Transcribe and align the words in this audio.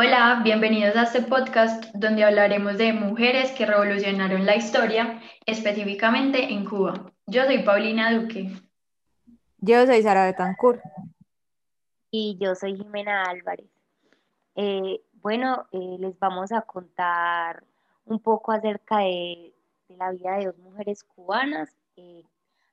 Hola, 0.00 0.42
bienvenidos 0.44 0.94
a 0.94 1.02
este 1.02 1.22
podcast 1.22 1.86
donde 1.92 2.22
hablaremos 2.22 2.78
de 2.78 2.92
mujeres 2.92 3.50
que 3.50 3.66
revolucionaron 3.66 4.46
la 4.46 4.54
historia, 4.54 5.20
específicamente 5.44 6.52
en 6.52 6.64
Cuba. 6.64 7.10
Yo 7.26 7.44
soy 7.46 7.64
Paulina 7.64 8.12
Duque. 8.12 8.48
Yo 9.56 9.84
soy 9.86 10.00
Sara 10.04 10.26
Betancourt. 10.26 10.80
Y 12.12 12.38
yo 12.40 12.54
soy 12.54 12.76
Jimena 12.76 13.24
Álvarez. 13.24 13.66
Eh, 14.54 15.00
bueno, 15.14 15.66
eh, 15.72 15.96
les 15.98 16.16
vamos 16.20 16.52
a 16.52 16.62
contar 16.62 17.64
un 18.04 18.20
poco 18.20 18.52
acerca 18.52 18.98
de, 18.98 19.52
la 19.88 20.12
vida 20.12 20.36
de 20.36 20.46
dos 20.46 20.58
mujeres 20.58 21.02
cubanas. 21.02 21.74
Eh, 21.96 22.22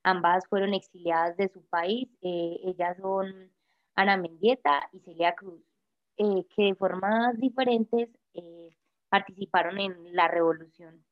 ambas 0.04 0.46
fueron 0.48 0.76
exiliadas 0.76 1.36
de 1.38 1.48
su 1.50 1.64
país. 1.64 2.08
ellas 2.22 2.98
son 3.02 3.50
Ana 3.96 4.16
Mendieta 4.16 4.88
y 4.94 5.00
Celia 5.00 5.34
Cruz. 5.34 5.75
Eh, 6.18 6.46
que 6.56 6.64
de 6.64 6.76
formas 6.76 7.38
diferentes 7.38 8.10
eh, 8.34 8.70
participaron 9.10 9.78
en 9.80 10.16
la 10.16 10.30
revolución. 10.30 11.04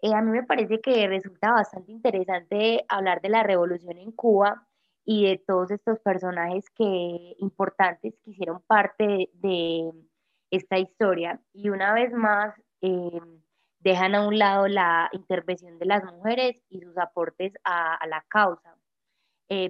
Eh, 0.00 0.14
a 0.14 0.22
mí 0.22 0.30
me 0.30 0.42
parece 0.42 0.80
que 0.80 1.06
resulta 1.06 1.52
bastante 1.52 1.92
interesante 1.92 2.84
hablar 2.88 3.20
de 3.20 3.28
la 3.28 3.42
revolución 3.42 3.98
en 3.98 4.12
Cuba 4.12 4.66
y 5.04 5.26
de 5.26 5.36
todos 5.46 5.70
estos 5.70 5.98
personajes 6.00 6.64
que, 6.70 7.36
importantes 7.40 8.14
que 8.24 8.30
hicieron 8.30 8.62
parte 8.62 9.28
de, 9.34 9.92
esta 10.50 10.78
historia. 10.78 11.40
Y 11.52 11.68
una 11.70 11.92
vez 11.92 12.12
más, 12.12 12.54
dejan 13.80 14.14
a 14.14 14.26
un 14.26 14.38
lado 14.38 14.68
la 14.68 15.10
intervención 15.12 15.78
de 15.78 15.86
las 15.86 16.04
mujeres 16.04 16.62
y 16.70 16.80
sus 16.80 16.96
aportes 16.96 17.52
a, 17.64 17.96
a 17.96 18.06
la 18.06 18.24
causa. 18.28 18.76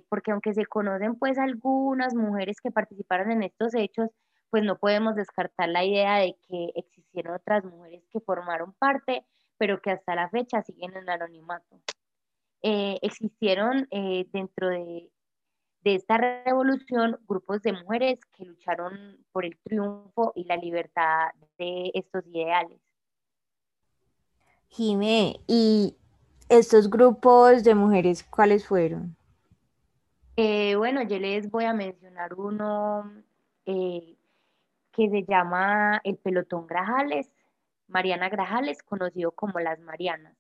porque 0.08 0.33
aunque 0.33 0.55
se 0.55 0.66
conocen 0.66 1.16
pues 1.16 1.38
algunas 1.38 2.14
mujeres 2.14 2.60
que 2.60 2.70
participaron 2.70 3.30
en 3.33 3.42
estos 3.42 3.74
hechos, 3.74 4.10
pues 4.50 4.62
no 4.62 4.78
podemos 4.78 5.14
descartar 5.16 5.68
la 5.68 5.84
idea 5.84 6.18
de 6.18 6.36
que 6.48 6.73
existieron 6.74 7.34
otras 7.34 7.64
mujeres 7.64 8.02
que 8.11 8.20
formaron 8.20 8.72
parte, 8.75 9.25
pero 9.58 9.80
que 9.80 9.91
hasta 9.91 10.14
la 10.14 10.28
fecha 10.28 10.62
siguen 10.62 10.97
en 10.97 11.08
anonimato. 11.08 11.80
Eh, 12.62 12.98
existieron 13.02 13.86
eh, 13.91 14.27
dentro 14.33 14.69
de, 14.69 15.11
esta 15.84 16.19
revolución 16.19 17.17
grupos 17.28 17.62
de 17.62 17.72
mujeres 17.72 18.19
que 18.36 18.44
lucharon 18.44 19.24
por 19.30 19.44
el 19.44 19.56
triunfo 19.58 20.33
y 20.34 20.42
la 20.42 20.56
libertad 20.56 21.28
de 21.58 21.92
estos 21.94 22.27
ideales. 22.27 22.80
Jimé, 24.67 25.36
¿y 25.47 25.94
estos 26.48 26.91
grupos 26.91 27.62
de 27.62 27.77
mujeres 27.77 28.24
cuáles 28.24 28.67
fueron? 28.67 29.17
Eh, 30.36 30.74
bueno, 30.74 31.02
yo 31.02 31.20
les 31.20 31.48
voy 31.52 31.64
a 31.64 31.72
mencionar 31.72 32.34
uno 32.34 33.12
que 34.97 35.11
se 35.11 35.25
llama 35.25 36.00
el 36.05 36.16
pelotón 36.16 36.66
Grajales, 36.66 37.30
Mariana 37.86 38.30
Grajales, 38.30 38.83
conocido 38.83 39.30
como 39.30 39.61
las 39.61 39.78
Marianas. 39.78 40.34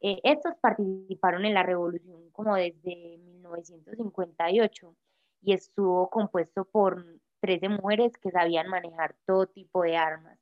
Eh, 0.00 0.20
estos 0.24 0.54
participaron 0.56 1.44
en 1.44 1.52
la 1.52 1.62
revolución 1.62 2.30
como 2.30 2.56
desde 2.56 3.18
1958 3.18 4.96
y 5.42 5.52
estuvo 5.52 6.08
compuesto 6.08 6.64
por 6.64 7.04
13 7.40 7.68
mujeres 7.68 8.16
que 8.16 8.30
sabían 8.30 8.68
manejar 8.68 9.14
todo 9.26 9.46
tipo 9.46 9.82
de 9.82 9.98
armas 9.98 10.38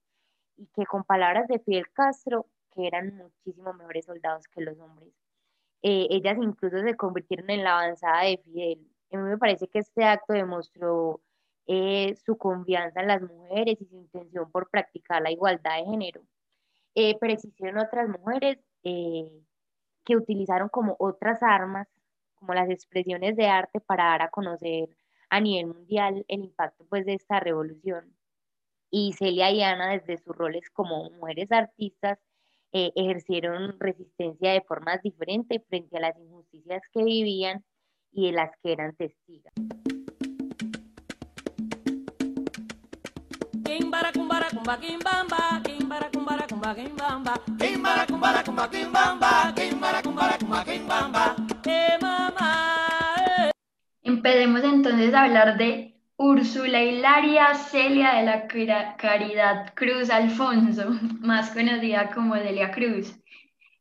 y 0.57 0.67
que 0.69 0.87
con 0.87 1.03
palabras 1.03 1.49
de 1.49 1.59
Fidel 1.59 1.91
Castro, 1.93 2.47
que 2.71 2.87
eran 2.87 3.17
muchísimo 3.17 3.73
mejores 3.73 4.05
soldados 4.05 4.47
que 4.47 4.61
los 4.61 4.79
hombres, 4.79 5.13
eh, 5.83 6.07
ellas 6.11 6.39
incluso 6.41 6.79
se 6.79 6.95
convirtieron 6.95 7.51
en 7.51 7.65
la 7.65 7.81
avanzada 7.81 8.23
de 8.23 8.39
Fidel. 8.39 8.89
A 9.13 9.17
mí 9.17 9.23
me 9.23 9.39
parece 9.39 9.67
que 9.69 9.81
este 9.81 10.05
acto 10.05 10.33
demostró 10.33 11.21
eh, 11.69 12.15
su 12.25 12.39
confianza 12.39 13.01
en 13.01 13.09
las 13.09 13.23
mujeres 13.23 13.81
y 13.81 13.87
su 13.87 13.97
intención 13.97 14.51
por 14.53 14.71
practicar 14.71 15.21
la 15.21 15.33
igualdad 15.33 15.79
de 15.79 15.85
género. 15.85 16.23
Eh, 16.95 17.17
pero 17.21 17.33
existieron 17.33 17.79
otras 17.79 18.09
mujeres 18.09 18.59
eh, 18.85 19.31
que 20.05 20.17
utilizaron 20.17 20.69
como 20.69 20.95
otras 21.01 21.43
armas, 21.43 21.89
como 22.37 22.55
las 22.55 22.71
expresiones 22.71 23.37
de 23.37 23.49
arte 23.49 23.81
para 23.81 24.05
dar 24.05 24.23
a 24.23 24.31
conocer 24.31 24.89
a 25.29 25.41
nivel 25.41 25.67
mundial 25.75 26.25
el 26.29 26.45
impacto 26.45 26.87
pues, 26.89 27.05
de 27.05 27.15
esta 27.15 27.41
revolución. 27.41 28.17
Y 28.91 29.15
Celia 29.15 29.51
y 29.51 29.63
Ana, 29.63 29.91
desde 29.91 30.19
sus 30.19 30.37
roles 30.37 30.71
como 30.71 31.11
mujeres 31.11 31.51
artistas, 31.51 32.19
ejercieron 32.73 33.81
resistencia 33.81 34.53
de 34.53 34.61
formas 34.61 35.03
diferentes 35.03 35.65
frente 35.67 35.97
a 35.97 36.01
las 36.01 36.19
injusticias 36.19 36.83
que 36.93 37.03
vivían 37.03 37.65
y 38.13 38.27
de 38.27 38.33
las 38.33 38.51
que 38.63 38.73
eran 38.73 38.95
Empecemos 54.03 54.63
entonces 54.63 55.13
a 55.15 55.25
hablar 55.25 55.59
de 55.59 56.01
Úrsula 56.17 56.83
Hilaria 56.83 57.55
Celia 57.55 58.15
de 58.15 58.23
la 58.23 58.47
Caridad 58.97 59.75
Cruz 59.75 60.11
Alfonso, 60.11 60.85
más 61.21 61.51
conocida 61.51 62.11
como 62.11 62.37
Delia 62.37 62.71
Cruz. 62.71 63.15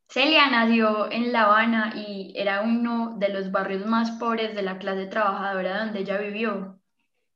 Celia 0.07 0.50
nació 0.50 1.12
en 1.12 1.31
La 1.31 1.44
Habana 1.44 1.94
y 1.95 2.34
era 2.35 2.62
uno 2.62 3.16
de 3.18 3.29
los 3.29 3.51
barrios 3.51 3.85
más 3.85 4.12
pobres 4.12 4.56
de 4.56 4.62
la 4.63 4.78
clase 4.78 5.06
trabajadora 5.07 5.85
donde 5.85 6.00
ella 6.00 6.18
vivió. 6.18 6.79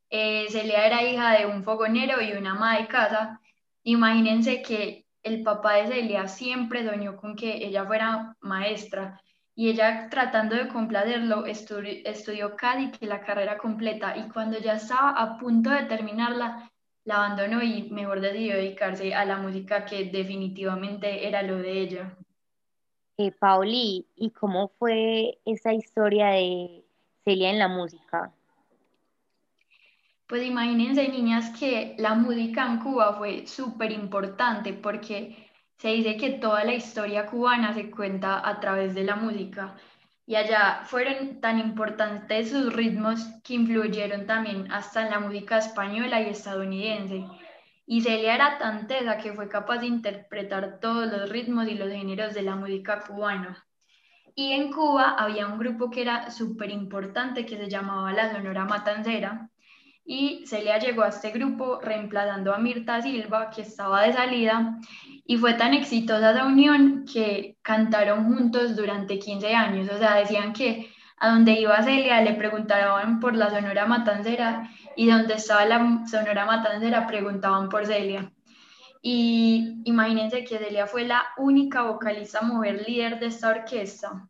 Eh, 0.09 0.47
Celia 0.49 0.85
era 0.85 1.03
hija 1.03 1.37
de 1.37 1.45
un 1.45 1.63
fogonero 1.63 2.21
y 2.21 2.31
una 2.33 2.51
ama 2.51 2.77
de 2.77 2.87
casa. 2.87 3.39
Imagínense 3.83 4.61
que 4.61 5.05
el 5.23 5.43
papá 5.43 5.75
de 5.75 5.87
Celia 5.87 6.27
siempre 6.27 6.85
soñó 6.85 7.15
con 7.17 7.35
que 7.35 7.65
ella 7.65 7.85
fuera 7.85 8.35
maestra 8.41 9.21
y 9.55 9.69
ella 9.69 10.07
tratando 10.09 10.55
de 10.55 10.69
complacerlo 10.69 11.45
estudió 11.45 12.55
casi 12.55 12.91
que 12.91 13.05
la 13.05 13.21
carrera 13.21 13.57
completa 13.57 14.15
y 14.15 14.29
cuando 14.29 14.57
ya 14.57 14.75
estaba 14.75 15.11
a 15.11 15.37
punto 15.37 15.69
de 15.69 15.83
terminarla 15.83 16.71
la 17.03 17.25
abandonó 17.25 17.61
y 17.61 17.89
mejor 17.89 18.21
decidió 18.21 18.55
dedicarse 18.55 19.13
a 19.13 19.25
la 19.25 19.37
música 19.37 19.83
que 19.83 20.05
definitivamente 20.05 21.27
era 21.27 21.41
lo 21.41 21.57
de 21.57 21.81
ella. 21.81 22.17
Eh, 23.17 23.31
Pauli, 23.31 24.07
¿y 24.15 24.29
cómo 24.29 24.69
fue 24.79 25.39
esa 25.43 25.73
historia 25.73 26.27
de 26.27 26.85
Celia 27.25 27.49
en 27.49 27.59
la 27.59 27.67
música? 27.67 28.31
Pues 30.29 30.43
imagínense, 30.43 31.07
niñas, 31.07 31.49
que 31.59 31.95
la 31.97 32.13
música 32.13 32.63
en 32.67 32.77
Cuba 32.77 33.13
fue 33.13 33.47
súper 33.47 33.91
importante 33.91 34.73
porque 34.73 35.49
se 35.75 35.87
dice 35.87 36.17
que 36.17 36.29
toda 36.33 36.63
la 36.63 36.75
historia 36.75 37.25
cubana 37.25 37.73
se 37.73 37.89
cuenta 37.89 38.47
a 38.47 38.59
través 38.59 38.93
de 38.93 39.05
la 39.05 39.15
música 39.15 39.75
y 40.27 40.35
allá 40.35 40.83
fueron 40.85 41.41
tan 41.41 41.57
importantes 41.57 42.51
sus 42.51 42.71
ritmos 42.71 43.25
que 43.43 43.55
influyeron 43.55 44.27
también 44.27 44.71
hasta 44.71 45.01
en 45.01 45.09
la 45.09 45.19
música 45.19 45.57
española 45.57 46.21
y 46.21 46.29
estadounidense. 46.29 47.25
Y 47.87 48.01
Celia 48.01 48.35
era 48.35 48.59
tan 48.59 48.85
tesa 48.85 49.17
que 49.17 49.33
fue 49.33 49.49
capaz 49.49 49.79
de 49.79 49.87
interpretar 49.87 50.79
todos 50.79 51.11
los 51.11 51.27
ritmos 51.31 51.67
y 51.67 51.73
los 51.73 51.89
géneros 51.89 52.35
de 52.35 52.43
la 52.43 52.55
música 52.55 53.01
cubana. 53.01 53.65
Y 54.35 54.51
en 54.51 54.71
Cuba 54.71 55.15
había 55.17 55.47
un 55.47 55.57
grupo 55.57 55.89
que 55.89 56.03
era 56.03 56.29
súper 56.29 56.69
importante 56.69 57.47
que 57.47 57.57
se 57.57 57.67
llamaba 57.67 58.13
la 58.13 58.31
Sonora 58.31 58.65
Matancera 58.65 59.49
y 60.11 60.43
Celia 60.47 60.79
llegó 60.79 61.03
a 61.03 61.09
este 61.09 61.29
grupo 61.29 61.79
reemplazando 61.79 62.51
a 62.51 62.57
Mirta 62.57 62.99
Silva, 62.99 63.51
que 63.51 63.61
estaba 63.61 64.01
de 64.01 64.13
salida, 64.13 64.79
y 65.23 65.37
fue 65.37 65.53
tan 65.53 65.75
exitosa 65.75 66.31
esa 66.31 66.47
unión 66.47 67.05
que 67.05 67.57
cantaron 67.61 68.25
juntos 68.25 68.75
durante 68.75 69.19
15 69.19 69.53
años, 69.53 69.87
o 69.87 69.99
sea, 69.99 70.15
decían 70.15 70.51
que 70.51 70.89
a 71.19 71.29
donde 71.29 71.51
iba 71.51 71.83
Celia 71.83 72.21
le 72.21 72.33
preguntaban 72.33 73.19
por 73.19 73.35
la 73.35 73.51
Sonora 73.51 73.85
Matancera 73.85 74.67
y 74.95 75.07
donde 75.07 75.35
estaba 75.35 75.65
la 75.65 76.03
Sonora 76.07 76.43
Matancera 76.47 77.05
preguntaban 77.05 77.69
por 77.69 77.85
Celia. 77.85 78.31
Y 79.03 79.79
imagínense 79.85 80.43
que 80.43 80.57
Celia 80.57 80.87
fue 80.87 81.05
la 81.05 81.23
única 81.37 81.83
vocalista 81.83 82.41
mujer 82.41 82.83
líder 82.87 83.19
de 83.19 83.27
esta 83.27 83.49
orquesta. 83.49 84.27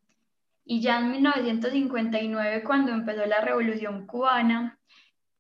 Y 0.65 0.81
ya 0.81 0.99
en 0.99 1.11
1959, 1.11 2.63
cuando 2.65 2.91
empezó 2.91 3.25
la 3.25 3.39
Revolución 3.39 4.05
Cubana, 4.05 4.78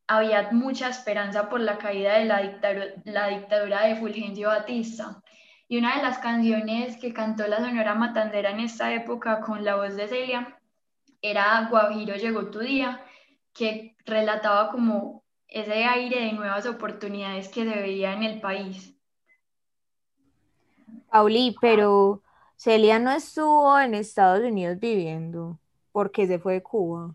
había 0.09 0.49
mucha 0.51 0.89
esperanza 0.89 1.49
por 1.49 1.61
la 1.61 1.77
caída 1.77 2.17
de 2.17 2.25
la 2.25 3.27
dictadura, 3.27 3.85
de 3.85 3.95
Fulgencio 3.95 4.47
Batista. 4.47 5.21
Y 5.67 5.77
una 5.77 5.97
de 5.97 6.01
las 6.01 6.17
canciones 6.17 6.97
que 6.97 7.13
cantó 7.13 7.45
la 7.45 7.57
Sonora 7.57 7.93
Matandera 7.93 8.49
en 8.49 8.59
esta 8.59 8.91
época 8.91 9.39
con 9.39 9.63
la 9.63 9.75
voz 9.75 9.95
de 9.95 10.07
Celia 10.07 10.59
era 11.21 11.67
Guajiro 11.69 12.15
llegó 12.15 12.49
tu 12.49 12.57
día, 12.57 13.05
que 13.53 13.95
relataba 14.03 14.71
como 14.71 15.23
ese 15.47 15.85
aire 15.85 16.25
de 16.25 16.33
nuevas 16.33 16.65
oportunidades 16.65 17.47
que 17.49 17.63
se 17.63 17.79
veía 17.79 18.13
en 18.13 18.23
el 18.23 18.41
país. 18.41 18.97
Pauli, 21.11 21.55
pero 21.61 22.23
Celia 22.55 22.97
no 22.97 23.11
estuvo 23.11 23.79
en 23.79 23.93
Estados 23.93 24.43
Unidos 24.43 24.79
viviendo 24.79 25.59
porque 25.91 26.25
se 26.25 26.39
fue 26.39 26.53
de 26.53 26.63
Cuba. 26.63 27.13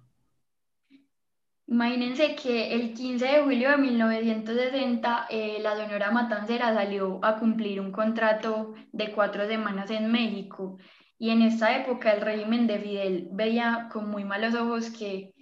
Imagínense 1.67 2.35
que 2.35 2.75
el 2.75 2.93
15 2.93 3.25
de 3.25 3.43
julio 3.43 3.71
de 3.71 3.79
1960 3.79 5.27
eh, 5.31 5.59
la 5.63 5.77
Sonora 5.77 6.11
Matancera 6.11 6.75
salió 6.75 7.19
a 7.23 7.37
cumplir 7.37 7.81
un 7.81 7.91
contrato 7.91 8.75
de 8.93 9.11
cuatro 9.13 9.47
semanas 9.47 9.91
en 9.91 10.13
México 10.13 10.77
y 11.19 11.31
en 11.31 11.41
esta 11.41 11.75
época 11.75 12.13
el 12.13 12.21
régimen 12.21 12.67
de 12.67 12.79
Fidel 12.81 13.29
veía 13.33 13.89
con 13.91 14.11
muy 14.11 14.25
malos 14.25 14.55
ojos 14.55 14.91
que, 14.91 15.33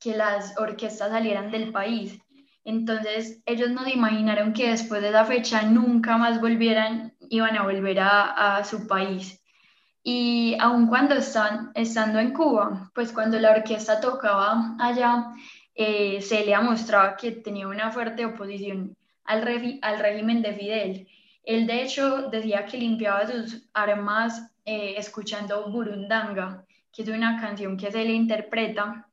que 0.00 0.16
las 0.16 0.58
orquestas 0.58 1.10
salieran 1.10 1.52
del 1.52 1.70
país. 1.70 2.18
Entonces 2.64 3.40
ellos 3.46 3.70
no 3.70 3.84
se 3.84 3.94
imaginaron 3.94 4.52
que 4.52 4.70
después 4.70 5.00
de 5.00 5.10
esa 5.10 5.24
fecha 5.26 5.62
nunca 5.62 6.18
más 6.18 6.40
volvieran, 6.40 7.14
iban 7.30 7.56
a 7.56 7.62
volver 7.62 8.00
a, 8.00 8.56
a 8.56 8.64
su 8.64 8.88
país. 8.88 9.40
Y 10.02 10.56
aun 10.60 10.86
cuando 10.86 11.14
están, 11.14 11.70
estando 11.74 12.18
en 12.18 12.32
Cuba, 12.32 12.90
pues 12.94 13.12
cuando 13.12 13.38
la 13.38 13.50
orquesta 13.50 14.00
tocaba 14.00 14.74
allá, 14.78 15.34
eh, 15.80 16.20
Celia 16.22 16.60
mostraba 16.60 17.16
que 17.16 17.30
tenía 17.30 17.68
una 17.68 17.92
fuerte 17.92 18.26
oposición 18.26 18.96
al, 19.24 19.46
al 19.80 19.98
régimen 20.00 20.42
de 20.42 20.52
Fidel. 20.52 21.08
Él 21.44 21.68
de 21.68 21.82
hecho 21.82 22.28
decía 22.30 22.66
que 22.66 22.78
limpiaba 22.78 23.28
sus 23.28 23.68
armas 23.72 24.50
eh, 24.64 24.94
escuchando 24.96 25.70
Burundanga, 25.70 26.64
que 26.92 27.02
es 27.02 27.08
una 27.08 27.40
canción 27.40 27.76
que 27.76 27.92
Celia 27.92 28.12
interpreta. 28.12 29.06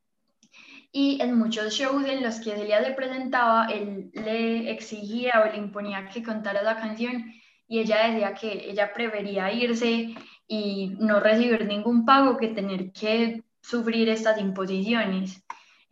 Y 0.92 1.22
en 1.22 1.38
muchos 1.38 1.72
shows 1.76 2.04
en 2.08 2.24
los 2.24 2.40
que 2.40 2.56
Celia 2.56 2.84
se 2.84 2.94
presentaba, 2.94 3.68
él 3.68 4.10
le 4.14 4.72
exigía 4.72 5.42
o 5.42 5.52
le 5.52 5.58
imponía 5.58 6.10
que 6.10 6.24
contara 6.24 6.64
la 6.64 6.78
canción 6.78 7.32
y 7.68 7.80
ella 7.80 8.08
decía 8.08 8.34
que 8.34 8.72
ella 8.72 8.92
prefería 8.92 9.54
irse 9.54 10.16
y 10.48 10.96
no 10.98 11.20
recibir 11.20 11.66
ningún 11.66 12.06
pago 12.06 12.38
que 12.38 12.48
tener 12.48 12.92
que 12.92 13.44
sufrir 13.62 14.10
estas 14.10 14.40
imposiciones. 14.40 15.46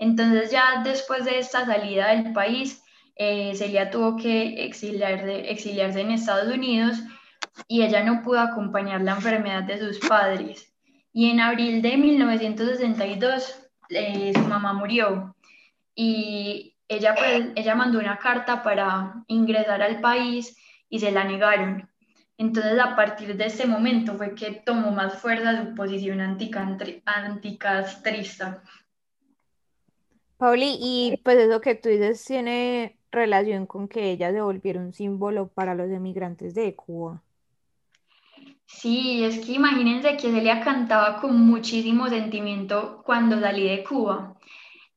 Entonces 0.03 0.51
ya 0.51 0.81
después 0.83 1.23
de 1.23 1.39
esta 1.39 1.65
salida 1.65 2.09
del 2.09 2.33
país, 2.33 2.83
eh, 3.15 3.55
Celia 3.55 3.89
tuvo 3.89 4.17
que 4.17 4.65
exiliarse, 4.65 6.01
en 6.01 6.11
Estados 6.11 6.53
Unidos 6.53 6.97
y 7.69 7.83
ella 7.83 8.03
no 8.03 8.21
pudo 8.21 8.41
acompañar 8.41 8.99
la 8.99 9.13
enfermedad 9.13 9.63
de 9.63 9.79
sus 9.79 9.99
padres. 9.99 10.75
Y 11.13 11.29
en 11.29 11.39
abril 11.39 11.81
de 11.81 11.95
1962 11.95 13.69
eh, 13.91 14.33
su 14.35 14.41
mamá 14.41 14.73
murió 14.73 15.37
y 15.95 16.75
ella, 16.89 17.15
pues, 17.15 17.51
ella 17.55 17.73
mandó 17.73 17.99
una 17.99 18.17
carta 18.17 18.61
para 18.61 19.23
ingresar 19.27 19.81
al 19.81 20.01
país 20.01 20.57
y 20.89 20.99
se 20.99 21.11
la 21.11 21.23
negaron. 21.23 21.89
Entonces, 22.37 22.77
a 22.77 22.97
partir 22.97 23.37
de 23.37 23.45
ese 23.45 23.65
momento 23.65 24.17
fue 24.17 24.35
que 24.35 24.63
tomó 24.65 24.91
más 24.91 25.21
fuerza 25.21 25.63
su 25.63 25.73
posición 25.75 26.19
anticastrista. 26.19 28.61
Pauli, 30.43 30.75
y 30.77 31.21
pues 31.23 31.37
eso 31.37 31.61
que 31.61 31.75
tú 31.75 31.87
dices 31.87 32.25
tiene 32.25 32.97
relación 33.11 33.65
con 33.65 33.87
que 33.87 34.11
ella 34.11 34.29
se 34.33 34.41
volviera 34.41 34.81
un 34.81 34.91
símbolo 34.91 35.47
para 35.47 35.73
los 35.73 35.89
emigrantes 35.89 36.53
de 36.53 36.75
Cuba. 36.75 37.23
Sí, 38.65 39.23
es 39.23 39.39
que 39.39 39.53
imagínense 39.53 40.17
que 40.17 40.33
Celia 40.33 40.59
cantaba 40.59 41.21
con 41.21 41.39
muchísimo 41.39 42.09
sentimiento 42.09 43.03
cuando 43.05 43.39
salí 43.39 43.69
de 43.69 43.85
Cuba 43.85 44.35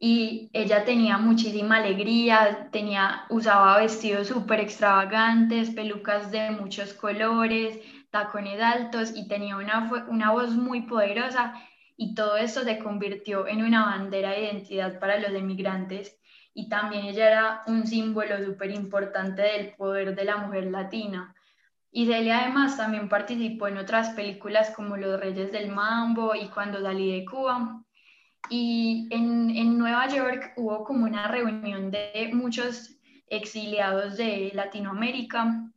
y 0.00 0.50
ella 0.52 0.84
tenía 0.84 1.16
muchísima 1.16 1.76
alegría, 1.76 2.68
tenía, 2.72 3.26
usaba 3.30 3.78
vestidos 3.78 4.26
súper 4.26 4.58
extravagantes, 4.58 5.70
pelucas 5.70 6.32
de 6.32 6.50
muchos 6.50 6.92
colores, 6.92 7.78
tacones 8.10 8.60
altos 8.60 9.12
y 9.14 9.28
tenía 9.28 9.56
una, 9.58 10.06
una 10.08 10.32
voz 10.32 10.56
muy 10.56 10.80
poderosa 10.80 11.54
y 11.96 12.14
todo 12.14 12.36
esto 12.36 12.62
se 12.62 12.78
convirtió 12.78 13.46
en 13.48 13.62
una 13.62 13.86
bandera 13.86 14.32
de 14.32 14.44
identidad 14.44 14.98
para 14.98 15.18
los 15.18 15.30
emigrantes 15.32 16.18
y 16.52 16.68
también 16.68 17.06
ella 17.06 17.26
era 17.26 17.62
un 17.66 17.86
símbolo 17.86 18.42
súper 18.44 18.70
importante 18.70 19.42
del 19.42 19.74
poder 19.74 20.14
de 20.14 20.24
la 20.24 20.38
mujer 20.38 20.66
latina. 20.66 21.34
Y 21.90 22.06
Celia 22.06 22.40
además 22.40 22.76
también 22.76 23.08
participó 23.08 23.68
en 23.68 23.78
otras 23.78 24.10
películas 24.10 24.70
como 24.70 24.96
Los 24.96 25.18
Reyes 25.20 25.52
del 25.52 25.70
Mambo 25.70 26.34
y 26.34 26.48
Cuando 26.48 26.80
salí 26.80 27.12
de 27.12 27.24
Cuba. 27.24 27.82
Y 28.48 29.08
en, 29.10 29.50
en 29.50 29.78
Nueva 29.78 30.08
York 30.08 30.52
hubo 30.56 30.84
como 30.84 31.04
una 31.04 31.28
reunión 31.28 31.90
de 31.90 32.30
muchos 32.32 32.98
exiliados 33.28 34.16
de 34.16 34.50
Latinoamérica 34.54 35.70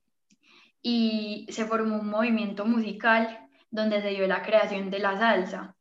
y 0.81 1.47
se 1.49 1.65
formó 1.65 1.99
un 1.99 2.09
movimiento 2.09 2.65
musical 2.65 3.47
donde 3.71 4.01
se 4.01 4.09
dio 4.09 4.27
la 4.27 4.43
creación 4.43 4.89
de 4.89 4.99
la 4.99 5.17
salsa 5.17 5.75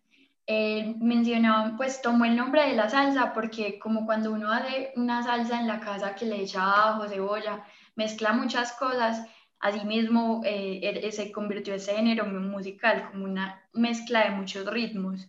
eh, 0.51 0.95
mencionaban, 0.99 1.77
pues 1.77 2.01
tomó 2.01 2.25
el 2.25 2.35
nombre 2.35 2.67
de 2.67 2.75
la 2.75 2.89
salsa 2.89 3.35
porque 3.35 3.79
como 3.79 4.07
cuando 4.07 4.33
uno 4.33 4.51
hace 4.51 4.93
una 4.97 5.23
salsa 5.23 5.61
en 5.61 5.69
la 5.69 5.79
casa 5.79 6.15
que 6.15 6.25
le 6.25 6.41
echa 6.41 6.89
ajo, 6.89 7.07
cebolla, 7.07 7.67
mezcla 7.97 8.33
muchas 8.33 8.73
cosas, 8.73 9.27
así 9.61 9.85
mismo 9.85 10.41
eh, 10.47 10.81
er, 10.83 11.13
se 11.13 11.31
convirtió 11.33 11.75
ese 11.75 11.97
género 11.97 12.25
musical 12.25 13.11
como 13.11 13.27
una 13.27 13.63
mezcla 13.75 14.25
de 14.25 14.31
muchos 14.31 14.65
ritmos. 14.67 15.29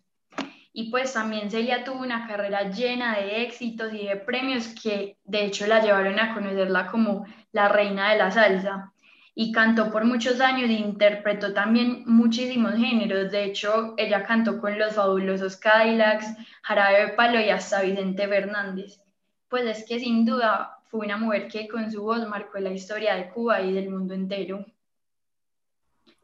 Y 0.72 0.90
pues 0.90 1.12
también 1.12 1.52
Celia 1.52 1.84
tuvo 1.84 2.00
una 2.00 2.26
carrera 2.26 2.70
llena 2.70 3.18
de 3.18 3.44
éxitos 3.44 3.94
y 3.94 4.08
de 4.08 4.16
premios 4.16 4.70
que 4.82 5.18
de 5.26 5.44
hecho 5.44 5.68
la 5.68 5.82
llevaron 5.82 6.18
a 6.18 6.34
conocerla 6.34 6.88
como 6.88 7.26
la 7.52 7.68
reina 7.68 8.12
de 8.12 8.20
la 8.20 8.32
salsa 8.32 8.94
y 9.42 9.54
cantó 9.54 9.90
por 9.90 10.04
muchos 10.04 10.42
años 10.42 10.70
e 10.70 10.74
interpretó 10.74 11.54
también 11.54 12.04
muchísimos 12.06 12.74
géneros. 12.74 13.32
De 13.32 13.46
hecho, 13.46 13.94
ella 13.96 14.26
cantó 14.26 14.60
con 14.60 14.78
los 14.78 14.96
fabulosos 14.96 15.56
Cadillacs, 15.56 16.28
Jarabe 16.62 17.06
de 17.06 17.14
Palo 17.14 17.40
y 17.40 17.50
hasta 17.50 17.82
Vicente 17.82 18.28
Fernández. 18.28 19.02
Pues 19.48 19.64
es 19.64 19.88
que 19.88 19.98
sin 19.98 20.26
duda 20.26 20.82
fue 20.90 21.06
una 21.06 21.16
mujer 21.16 21.48
que 21.48 21.70
con 21.70 21.90
su 21.90 22.04
voz 22.04 22.28
marcó 22.28 22.60
la 22.60 22.72
historia 22.72 23.16
de 23.16 23.30
Cuba 23.30 23.62
y 23.62 23.72
del 23.72 23.90
mundo 23.90 24.14
entero. 24.14 24.66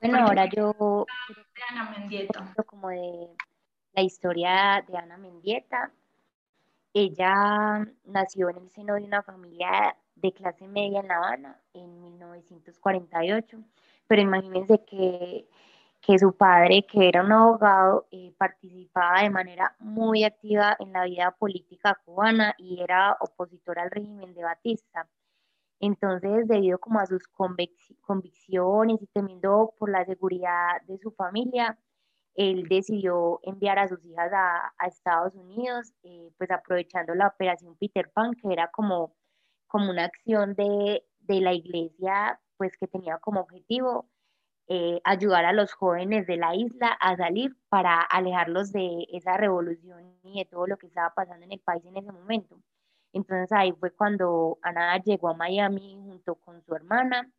Bueno, 0.02 0.28
ahora 0.28 0.50
yo... 0.50 1.06
De 1.30 1.62
Ana 1.70 1.92
Mendieta. 1.92 2.54
Como 2.66 2.90
de 2.90 3.30
la 3.94 4.02
historia 4.02 4.84
de 4.86 4.98
Ana 4.98 5.16
Mendieta. 5.16 5.90
Ella 6.94 7.88
nació 8.04 8.50
en 8.50 8.58
el 8.58 8.70
seno 8.72 8.96
de 8.96 9.06
una 9.06 9.24
familia 9.24 9.96
de 10.16 10.34
clase 10.34 10.68
media 10.68 11.02
en 11.02 11.08
La 11.08 11.18
Habana 11.18 11.62
en 11.74 12.02
1948, 12.02 13.58
pero 14.08 14.22
imagínense 14.22 14.84
que, 14.86 15.48
que 16.02 16.20
su 16.20 16.36
padre, 16.36 16.86
que 16.86 17.08
era 17.08 17.24
un 17.24 17.32
abogado, 17.32 18.08
eh, 18.12 18.34
participaba 18.38 19.22
de 19.22 19.30
manera 19.30 19.76
muy 19.80 20.24
activa 20.24 20.76
en 20.80 20.94
la 20.94 21.06
vida 21.06 21.32
política 21.32 22.00
cubana 22.06 22.56
y 22.58 22.82
era 22.82 23.18
opositor 23.20 23.80
al 23.80 23.92
régimen 23.92 24.34
de 24.34 24.44
Batista. 24.44 25.08
Entonces, 25.80 26.48
debido 26.48 26.80
como 26.80 27.00
a 27.00 27.06
sus 27.06 27.28
convicciones 27.28 29.02
y 29.02 29.08
temiendo 29.08 29.74
por 29.78 29.90
la 29.90 30.06
seguridad 30.06 30.82
de 30.88 30.98
su 30.98 31.12
familia, 31.12 31.78
él 32.36 32.68
decidió 32.70 33.40
enviar 33.44 33.80
a 33.80 33.88
sus 33.88 34.04
hijas 34.06 34.32
a, 34.34 34.74
a 34.78 34.88
Estados 34.88 35.36
Unidos, 35.36 35.94
eh, 36.04 36.32
pues 36.38 36.52
aprovechando 36.52 37.16
la 37.16 37.28
operación 37.28 37.76
Peter 37.78 38.10
Pan, 38.12 38.34
que 38.34 38.52
era 38.52 38.70
como 38.72 39.16
como 39.68 39.90
una 39.92 40.06
acción 40.06 40.56
de, 40.56 41.06
de 41.20 41.42
la 41.42 41.54
iglesia, 41.54 42.40
pues 42.58 42.78
que 42.78 42.88
tenía 42.88 43.18
como 43.20 43.42
objetivo 43.42 44.10
eh, 44.68 45.00
ayudar 45.04 45.46
a 45.46 45.54
los 45.54 45.74
jóvenes 45.74 46.26
de 46.26 46.38
la 46.38 46.56
isla 46.56 46.88
a 47.00 47.16
salir 47.16 47.56
para 47.70 48.02
alejarlos 48.02 48.72
de 48.72 49.06
esa 49.12 49.38
revolución 49.38 50.18
y 50.24 50.40
de 50.40 50.46
todo 50.46 50.66
lo 50.66 50.78
que 50.78 50.88
estaba 50.88 51.14
pasando 51.14 51.46
en 51.46 51.52
el 51.52 51.60
país 51.60 51.86
en 51.86 51.98
ese 51.98 52.12
momento. 52.12 52.60
Entonces 53.14 53.52
ahí 53.52 53.74
fue 53.74 53.92
cuando 53.92 54.58
Ana 54.64 54.98
llegó 55.04 55.30
a 55.30 55.36
Miami 55.36 55.96
junto 55.96 56.36
con 56.36 56.64
su 56.64 56.74
hermana 56.74 57.32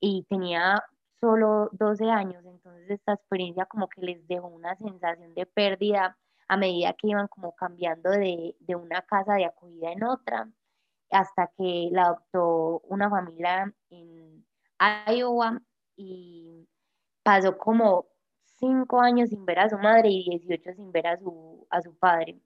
y 0.00 0.24
tenía 0.28 0.82
solo 1.20 1.70
12 1.72 2.10
años, 2.10 2.44
entonces 2.44 2.90
esta 2.90 3.12
experiencia 3.14 3.66
como 3.66 3.88
que 3.88 4.00
les 4.02 4.26
dejó 4.26 4.48
una 4.48 4.76
sensación 4.76 5.34
de 5.34 5.46
pérdida 5.46 6.18
a 6.48 6.56
medida 6.56 6.92
que 6.94 7.08
iban 7.08 7.28
como 7.28 7.54
cambiando 7.54 8.10
de, 8.10 8.56
de 8.58 8.76
una 8.76 9.02
casa 9.02 9.34
de 9.34 9.44
acogida 9.44 9.92
en 9.92 10.02
otra 10.02 10.48
hasta 11.10 11.50
que 11.56 11.88
la 11.92 12.04
adoptó 12.04 12.80
una 12.88 13.10
familia 13.10 13.72
en 13.90 14.44
Iowa 15.06 15.60
y 15.96 16.68
pasó 17.22 17.56
como 17.58 18.06
cinco 18.44 19.00
años 19.00 19.30
sin 19.30 19.44
ver 19.44 19.60
a 19.60 19.68
su 19.68 19.78
madre 19.78 20.08
y 20.10 20.24
18 20.30 20.74
sin 20.74 20.92
ver 20.92 21.06
a 21.06 21.18
su, 21.18 21.66
a 21.70 21.80
su 21.82 21.96
padre. 21.98 22.40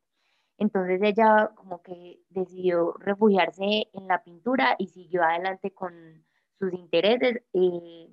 Entonces 0.58 1.00
ella 1.02 1.50
como 1.54 1.82
que 1.82 2.20
decidió 2.28 2.94
refugiarse 2.98 3.88
en 3.92 4.08
la 4.08 4.22
pintura 4.22 4.76
y 4.78 4.88
siguió 4.88 5.22
adelante 5.22 5.72
con 5.72 5.92
sus 6.58 6.72
intereses 6.74 7.42
eh, 7.52 8.08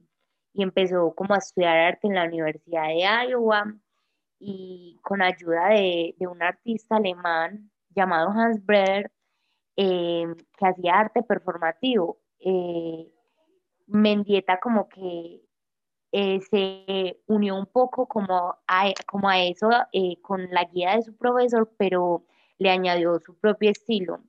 y 0.53 0.63
empezó 0.63 1.13
como 1.15 1.35
a 1.35 1.37
estudiar 1.37 1.77
arte 1.77 2.07
en 2.07 2.15
la 2.15 2.25
Universidad 2.25 2.87
de 2.87 3.29
Iowa 3.29 3.75
y 4.39 4.99
con 5.03 5.21
ayuda 5.21 5.69
de, 5.69 6.15
de 6.17 6.27
un 6.27 6.41
artista 6.41 6.95
alemán 6.95 7.71
llamado 7.89 8.29
Hans 8.31 8.65
Breder 8.65 9.11
eh, 9.81 10.35
que 10.57 10.67
hacía 10.67 10.99
arte 10.99 11.23
performativo. 11.23 12.19
Eh, 12.41 13.09
Mendieta 13.87 14.59
como 14.59 14.89
que 14.89 15.41
eh, 16.11 16.41
se 16.41 17.21
unió 17.27 17.55
un 17.55 17.65
poco 17.65 18.05
como 18.05 18.57
a, 18.67 18.89
eso 19.39 19.69
con 20.21 20.51
la 20.51 20.65
guía 20.65 20.97
de 20.97 21.03
su 21.03 21.15
profesor, 21.15 21.71
pero 21.77 22.25
le 22.57 22.71
añadió 22.71 23.19
su 23.21 23.39
propio 23.39 23.71
estilo. 23.71 24.21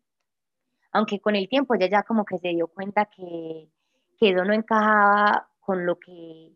Aunque 0.93 1.19
con 1.19 1.35
el 1.35 1.49
tiempo 1.49 1.75
ella 1.75 1.89
ya 1.91 2.05
como 2.05 2.25
que 2.25 2.39
se 2.39 2.51
dio 2.51 2.69
cuenta 2.69 3.07
que, 3.07 3.69
que 4.19 4.31
eso 4.31 4.45
no 4.45 4.53
encajaba 4.53 5.49
con 5.59 5.85
lo 5.85 5.99
que 5.99 6.53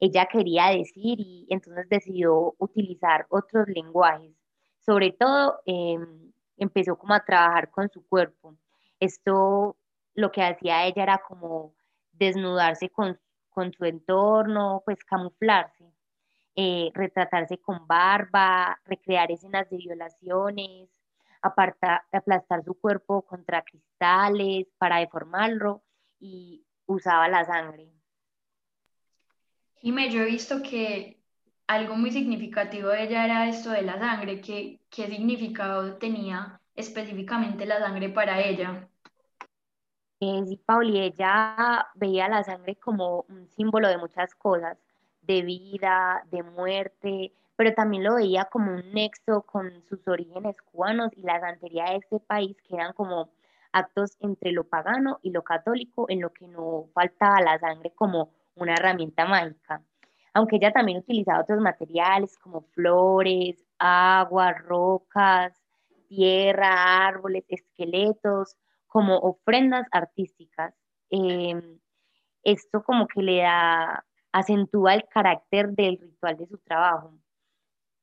ella 0.00 0.26
quería 0.32 0.68
decir 0.68 1.20
y 1.20 1.46
entonces 1.50 1.86
decidió 1.90 2.54
utilizar 2.58 3.26
otros 3.28 3.68
lenguajes. 3.68 4.32
Sobre 4.78 5.12
todo 5.12 5.60
em, 5.66 6.32
empezó 6.60 6.96
como 6.96 7.14
a 7.14 7.24
trabajar 7.24 7.70
con 7.70 7.90
su 7.90 8.06
cuerpo. 8.06 8.56
Esto 9.00 9.76
lo 10.14 10.30
que 10.30 10.42
hacía 10.42 10.84
ella 10.86 11.02
era 11.02 11.18
como 11.26 11.74
desnudarse 12.12 12.90
con, 12.90 13.18
con 13.48 13.72
su 13.72 13.84
entorno, 13.84 14.82
pues 14.84 15.02
camuflarse, 15.04 15.92
eh, 16.54 16.90
retratarse 16.94 17.58
con 17.58 17.86
barba, 17.86 18.78
recrear 18.84 19.32
escenas 19.32 19.68
de 19.70 19.78
violaciones, 19.78 20.90
aparta, 21.40 22.06
aplastar 22.12 22.62
su 22.62 22.74
cuerpo 22.74 23.22
contra 23.22 23.62
cristales 23.62 24.66
para 24.76 24.98
deformarlo 24.98 25.82
y 26.18 26.66
usaba 26.86 27.28
la 27.28 27.44
sangre. 27.44 27.90
Jimé, 29.76 30.10
yo 30.10 30.20
he 30.20 30.26
visto 30.26 30.60
que 30.62 31.19
algo 31.70 31.94
muy 31.94 32.10
significativo 32.10 32.88
de 32.88 33.04
ella 33.04 33.24
era 33.24 33.48
esto 33.48 33.70
de 33.70 33.82
la 33.82 33.96
sangre. 33.96 34.40
¿Qué, 34.40 34.80
qué 34.90 35.06
significado 35.06 35.98
tenía 35.98 36.60
específicamente 36.74 37.64
la 37.64 37.78
sangre 37.78 38.08
para 38.08 38.40
ella? 38.40 38.88
Sí, 40.18 40.60
Pauli, 40.66 41.00
ella 41.00 41.86
veía 41.94 42.28
la 42.28 42.42
sangre 42.42 42.74
como 42.74 43.24
un 43.28 43.48
símbolo 43.50 43.88
de 43.88 43.98
muchas 43.98 44.34
cosas, 44.34 44.78
de 45.22 45.42
vida, 45.42 46.24
de 46.32 46.42
muerte, 46.42 47.32
pero 47.54 47.72
también 47.72 48.02
lo 48.02 48.16
veía 48.16 48.46
como 48.46 48.74
un 48.74 48.92
nexo 48.92 49.42
con 49.42 49.84
sus 49.84 50.06
orígenes 50.08 50.56
cubanos 50.72 51.12
y 51.16 51.22
la 51.22 51.38
santería 51.38 51.84
de 51.84 51.96
este 51.98 52.18
país, 52.18 52.56
que 52.62 52.74
eran 52.74 52.94
como 52.94 53.30
actos 53.70 54.16
entre 54.18 54.50
lo 54.50 54.64
pagano 54.64 55.20
y 55.22 55.30
lo 55.30 55.44
católico, 55.44 56.06
en 56.08 56.20
lo 56.20 56.32
que 56.32 56.48
no 56.48 56.88
faltaba 56.94 57.40
la 57.40 57.60
sangre 57.60 57.92
como 57.94 58.32
una 58.56 58.74
herramienta 58.74 59.24
mágica. 59.24 59.80
Aunque 60.34 60.56
ella 60.56 60.72
también 60.72 60.98
utilizaba 60.98 61.42
otros 61.42 61.60
materiales 61.60 62.38
como 62.38 62.62
flores, 62.62 63.64
agua, 63.78 64.52
rocas, 64.52 65.54
tierra, 66.08 67.06
árboles, 67.06 67.44
esqueletos, 67.48 68.56
como 68.86 69.18
ofrendas 69.18 69.86
artísticas. 69.92 70.74
Em, 71.10 71.80
esto 72.44 72.82
como 72.84 73.06
que 73.08 73.22
le 73.22 73.38
da, 73.42 74.06
acentúa 74.32 74.94
el 74.94 75.04
carácter 75.08 75.70
del 75.70 75.98
ritual 75.98 76.36
de 76.38 76.46
su 76.46 76.58
trabajo. 76.58 77.14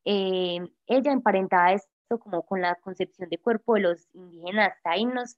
Em, 0.06 0.70
ella 0.88 1.12
emparentaba 1.12 1.74
esto 1.74 2.20
como 2.20 2.46
con 2.46 2.62
la 2.62 2.76
concepción 2.76 3.30
de 3.30 3.38
cuerpo 3.40 3.76
de 3.76 3.82
los 3.82 4.08
indígenas 4.14 4.74
taínos 4.84 5.38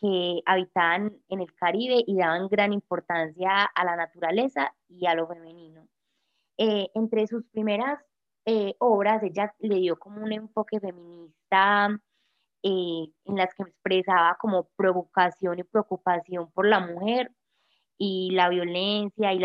que 0.00 0.40
habitaban 0.46 1.16
en 1.28 1.40
el 1.40 1.54
Caribe 1.54 2.02
y 2.06 2.16
daban 2.18 2.48
gran 2.48 2.72
importancia 2.72 3.64
a 3.64 3.84
la 3.84 3.96
naturaleza 3.96 4.74
y 4.88 5.06
a 5.06 5.14
lo 5.14 5.26
femenino. 5.28 5.88
Eh, 6.56 6.88
entre 6.94 7.26
sus 7.26 7.44
primeras 7.46 7.98
eh, 8.46 8.74
obras, 8.78 9.22
ella 9.22 9.54
le 9.58 9.76
dio 9.76 9.98
como 9.98 10.22
un 10.22 10.32
enfoque 10.32 10.78
feminista 10.80 11.88
eh, 12.62 13.06
en 13.24 13.36
las 13.36 13.54
que 13.54 13.64
expresaba 13.64 14.36
como 14.40 14.68
provocación 14.76 15.58
y 15.58 15.64
preocupación 15.64 16.50
por 16.52 16.66
la 16.66 16.80
mujer 16.80 17.32
y 17.98 18.30
la 18.32 18.48
violencia 18.48 19.32
y, 19.32 19.42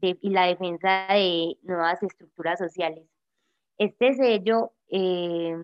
y 0.00 0.30
la 0.30 0.46
defensa 0.46 1.06
de 1.08 1.58
nuevas 1.62 2.02
estructuras 2.02 2.58
sociales. 2.58 3.08
Este 3.78 4.14
sello 4.14 4.72
eh, 4.88 5.56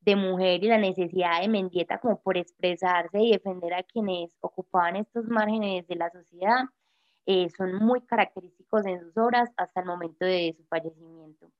de 0.00 0.16
mujer 0.16 0.64
y 0.64 0.68
la 0.68 0.78
necesidad 0.78 1.40
de 1.40 1.48
Mendieta 1.48 1.98
como 1.98 2.20
por 2.20 2.36
expresarse 2.36 3.20
y 3.20 3.32
defender 3.32 3.74
a 3.74 3.82
quienes 3.82 4.36
ocupaban 4.40 4.96
estos 4.96 5.26
márgenes 5.26 5.86
de 5.86 5.96
la 5.96 6.10
sociedad 6.10 6.64
eh, 7.26 7.48
son 7.50 7.76
muy 7.76 8.02
característicos 8.02 8.86
en 8.86 9.00
sus 9.00 9.16
obras 9.16 9.50
hasta 9.56 9.80
el 9.80 9.86
momento 9.86 10.24
de 10.24 10.54
su 10.56 10.64
fallecimiento. 10.66 11.50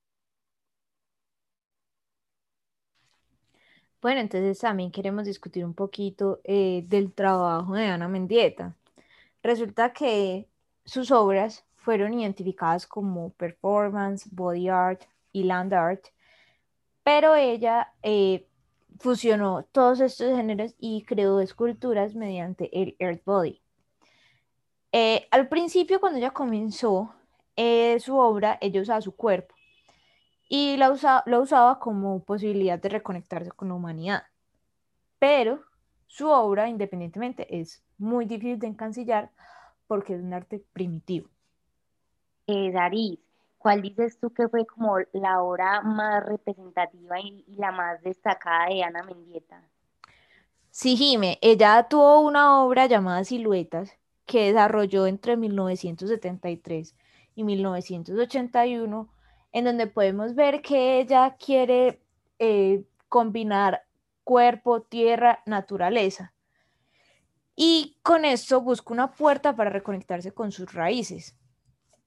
Bueno, 4.03 4.21
entonces 4.21 4.59
también 4.59 4.91
queremos 4.91 5.25
discutir 5.25 5.65
un 5.65 5.75
poquito 5.75 6.41
eh, 6.45 6.85
del 6.89 7.13
trabajo 7.13 7.75
de 7.75 7.87
Ana 7.87 8.09
Mendieta. 8.09 8.77
Resulta 9.43 9.93
que 9.93 10.49
sus 10.85 11.13
obras 11.13 11.65
fueron 11.77 12.15
identificadas 12.15 12.87
como 12.87 13.31
performance, 13.35 14.29
body 14.33 14.69
art 14.69 15.03
y 15.33 15.45
land 15.45 15.73
art, 15.75 16.07
pero 17.05 17.35
ella 17.37 17.93
eh, 18.03 18.49
fusionó 18.99 19.65
todos 19.73 20.01
estos 20.01 20.37
géneros 20.37 20.75
y 20.79 21.05
creó 21.05 21.41
esculturas 21.41 22.15
mediante 22.17 22.71
el 22.81 22.97
earth 22.99 23.25
body. 23.25 23.62
Eh, 24.93 25.27
al 25.31 25.49
principio, 25.49 26.01
cuando 26.01 26.19
ella 26.19 26.31
comenzó 26.31 27.15
su 28.01 28.17
obra, 28.17 28.59
ella 28.61 28.81
usaba 28.81 29.01
su 29.01 29.15
cuerpo 29.15 29.55
y 30.49 30.77
la 30.77 31.23
lo 31.25 31.41
usaba 31.41 31.79
como 31.79 32.23
posibilidad 32.25 32.79
de 32.79 32.91
reconectarse 32.91 33.51
con 33.53 33.69
la 33.69 33.75
humanidad. 33.75 34.25
Pero 35.19 35.61
su 36.07 36.29
obra, 36.29 36.69
independientemente, 36.69 37.59
es 37.59 37.83
muy 37.97 38.27
difícil 38.27 38.59
de 38.59 38.67
encancillar 38.67 39.31
porque 39.87 40.15
es 40.15 40.21
un 40.21 40.35
arte 40.35 40.63
primitivo. 40.75 41.31
Eh, 42.47 42.71
Daris, 42.71 43.19
¿cuál 43.57 43.81
dices 43.81 44.19
tú 44.21 44.31
que 44.35 44.47
fue 44.49 44.67
como 44.67 44.99
la 45.13 45.41
obra 45.43 45.81
más 45.81 46.23
representativa 46.23 47.19
y, 47.19 47.47
la 47.57 47.73
más 47.73 48.03
destacada 48.03 48.67
de 48.67 48.83
Ana 48.83 49.05
Mendieta? 49.05 49.63
Sí, 50.71 50.97
Jime, 50.97 51.39
ella 51.41 51.87
tuvo 51.89 52.21
una 52.21 52.63
obra 52.63 52.87
llamada 52.87 53.25
Siluetas 53.25 53.97
que 54.33 54.47
desarrolló 54.47 55.07
entre 55.07 55.37
1973 55.37 56.97
y 57.35 57.45
1981 57.45 59.13
en 59.53 59.65
donde 59.67 59.87
podemos 59.89 60.35
ver 60.35 60.63
que 60.63 61.01
ella 61.01 61.37
quiere 61.39 62.01
eh, 62.39 62.83
combinar 63.11 63.83
cuerpo, 64.25 64.81
tierra, 64.81 65.43
naturaleza. 65.45 66.33
Y 67.55 67.99
con 68.03 68.25
esto 68.25 68.63
busca 68.63 68.95
una 68.95 69.13
puerta 69.13 69.55
para 69.55 69.69
reconectarse 69.69 70.33
con 70.33 70.51
sus 70.51 70.73
raíces. 70.73 71.37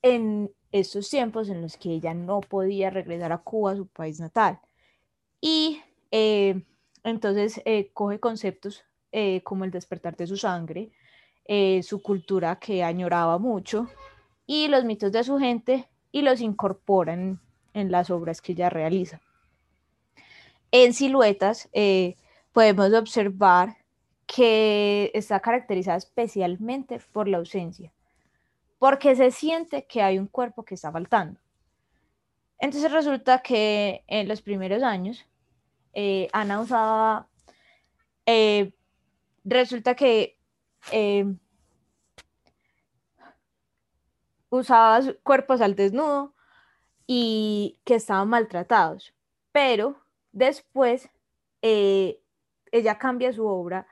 En 0.02 0.52
estos 0.72 1.08
tiempos 1.12 1.50
en 1.50 1.62
los 1.62 1.78
que 1.78 1.92
ella 1.92 2.16
no 2.16 2.42
podía 2.42 2.90
regresar 2.90 3.34
a 3.34 3.38
Cuba, 3.38 3.76
su 3.76 3.86
país 3.86 4.20
natal. 4.20 4.60
Y 5.40 5.80
eh, 6.10 6.66
entonces 7.04 7.62
eh, 7.66 7.92
coge 7.94 8.20
conceptos 8.20 8.84
como 9.44 9.64
el 9.64 9.72
despertar 9.72 10.18
de 10.18 10.28
su 10.28 10.36
sangre, 10.36 10.92
su 11.48 12.02
cultura 12.02 12.58
que 12.60 12.84
añoraba 12.84 13.38
mucho 13.38 13.88
y 14.48 14.68
los 14.68 14.84
mitos 14.84 15.12
de 15.12 15.24
su 15.24 15.38
gente 15.38 15.88
y 16.12 16.22
los 16.22 16.42
incorporan 16.42 17.40
en 17.74 17.92
las 17.92 18.10
obras 18.10 18.42
que 18.42 18.54
ella 18.54 18.70
realiza. 18.70 19.22
En 20.72 20.94
siluetas 20.94 21.70
eh, 21.74 22.16
podemos 22.52 22.94
observar 22.94 23.78
que 24.26 25.12
está 25.14 25.40
caracterizada 25.40 25.98
especialmente 25.98 27.00
por 27.12 27.28
la 27.28 27.38
ausencia, 27.38 27.94
porque 28.80 29.16
se 29.16 29.32
siente 29.32 29.86
que 29.86 30.02
hay 30.02 30.18
un 30.18 30.28
cuerpo 30.28 30.64
que 30.64 30.76
está 30.76 30.92
faltando. 30.92 31.40
Entonces 32.60 32.92
resulta 32.92 33.42
que 33.42 34.04
en 34.08 34.28
los 34.28 34.42
primeros 34.42 34.82
años 34.84 35.26
eh, 35.94 36.28
Ana 36.34 36.62
usaba, 36.62 37.28
eh, 38.26 38.74
resulta 39.44 39.96
que 39.96 40.38
usaba 44.50 45.02
cuerpos 45.24 45.62
al 45.62 45.76
desnudo 45.76 46.34
y 47.08 47.80
que 47.84 47.96
estaban 47.96 48.30
maltratados. 48.30 49.14
Pero 49.52 49.98
después 50.32 51.10
eh, 51.62 52.20
ella 52.72 52.98
cambia 52.98 53.34
su 53.34 53.46
obra 53.46 53.88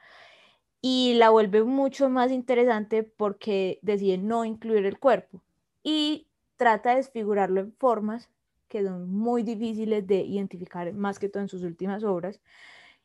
y 0.81 1.13
la 1.13 1.29
vuelve 1.29 1.63
mucho 1.63 2.09
más 2.09 2.31
interesante 2.31 3.03
porque 3.03 3.79
decide 3.81 4.17
no 4.17 4.43
incluir 4.43 4.85
el 4.85 4.99
cuerpo 4.99 5.41
y 5.81 6.27
trata 6.57 6.91
de 6.91 6.97
desfigurarlo 6.97 7.61
en 7.61 7.73
formas 7.73 8.29
que 8.67 8.83
son 8.83 9.07
muy 9.09 9.43
difíciles 9.43 10.05
de 10.07 10.21
identificar, 10.21 10.91
más 10.93 11.19
que 11.19 11.29
todo 11.29 11.43
en 11.43 11.49
sus 11.49 11.61
últimas 11.63 12.03
obras. 12.03 12.41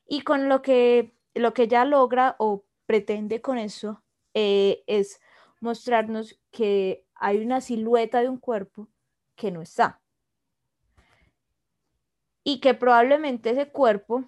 Y 0.06 0.22
con 0.22 0.48
lo 0.48 0.62
que, 0.62 1.12
lo 1.34 1.52
que 1.52 1.64
ella 1.64 1.84
logra 1.84 2.36
o 2.38 2.64
pretende 2.88 3.42
con 3.42 3.58
eso 3.58 4.02
eh, 4.32 4.82
es 4.86 5.20
mostrarnos 5.60 6.40
que 6.50 7.04
hay 7.14 7.38
una 7.38 7.60
silueta 7.60 8.22
de 8.22 8.30
un 8.30 8.38
cuerpo 8.38 8.88
que 9.36 9.50
no 9.50 9.60
está. 9.60 10.00
Y 12.42 12.60
que 12.60 12.72
probablemente 12.72 13.50
ese 13.50 13.70
cuerpo 13.70 14.24